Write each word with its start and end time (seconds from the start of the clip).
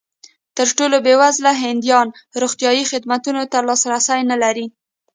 تر 0.57 0.67
ټولو 0.77 0.95
بېوزله 1.05 1.51
هندیان 1.63 2.07
روغتیايي 2.41 2.83
خدمتونو 2.91 3.41
ته 3.51 3.57
لاسرسی 3.67 4.21
نه 4.31 4.37
لري. 4.43 4.65